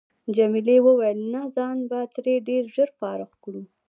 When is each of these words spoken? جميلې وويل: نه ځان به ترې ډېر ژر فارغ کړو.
جميلې 0.35 0.77
وويل: 0.83 1.19
نه 1.33 1.41
ځان 1.55 1.77
به 1.89 1.99
ترې 2.13 2.35
ډېر 2.47 2.63
ژر 2.75 2.89
فارغ 2.99 3.29
کړو. 3.43 3.61